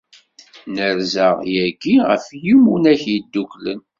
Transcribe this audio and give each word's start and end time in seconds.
Nerza 0.73 1.27
yagi 1.55 1.95
ɣef 2.09 2.25
Yiwunak 2.43 3.01
Yeddukklen. 3.11 3.79